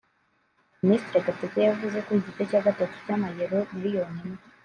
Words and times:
Ministiri 0.81 1.25
Gatete 1.25 1.59
yavuze 1.69 1.97
ko 2.05 2.09
igice 2.19 2.43
cya 2.49 2.59
gatatu 2.67 2.95
cy’amayero 3.05 3.57
miliyoni 3.73 4.17
imwe 4.25 4.41